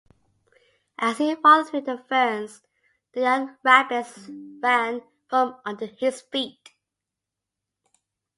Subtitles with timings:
[0.97, 2.63] As he walked through the ferns,
[3.13, 4.27] the young rabbits
[4.59, 6.71] ran from under his feet.